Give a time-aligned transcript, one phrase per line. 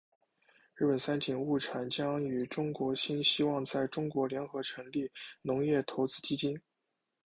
[0.73, 5.07] 日本三井物产将与中国新希望在中国联合成立
[5.43, 6.59] 农业投资基金。